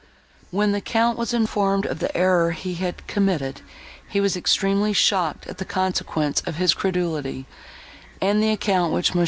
When 0.49 0.71
the 0.71 0.81
Count 0.81 1.15
was 1.15 1.31
informed 1.31 1.85
of 1.85 1.99
the 1.99 2.17
error 2.17 2.53
he 2.53 2.73
had 2.73 3.05
committed, 3.05 3.61
he 4.09 4.19
was 4.19 4.35
extremely 4.35 4.93
shocked 4.93 5.45
at 5.45 5.59
the 5.59 5.63
consequence 5.63 6.41
of 6.47 6.55
his 6.55 6.73
credulity, 6.73 7.45
and 8.19 8.41
the 8.41 8.49
account 8.49 8.93
which 8.93 9.13
Mons. 9.13 9.19